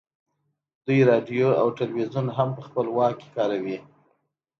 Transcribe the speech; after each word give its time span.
دوی 0.85 0.99
راډیو 1.09 1.47
او 1.61 1.67
ټلویزیون 1.77 2.27
هم 2.37 2.49
په 2.57 2.61
خپل 2.67 2.85
واک 2.95 3.15
کې 3.21 3.29
کاروي 3.37 3.77